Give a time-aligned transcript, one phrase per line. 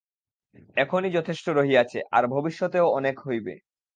[0.77, 3.53] এখনই যথেষ্ট রহিয়াছে, আর ভবিষ্যতেও অনেক হইবে।